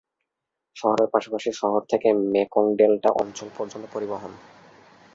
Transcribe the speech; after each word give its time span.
শহরের 0.75 1.07
পাশাপাশি 1.07 1.49
শহর 1.51 1.81
থেকে 1.85 2.07
মেকং 2.33 2.65
ডেল্টা 2.75 3.09
অঞ্চল 3.21 3.47
পর্যন্ত 3.57 3.85
পরিবহন। 3.93 4.31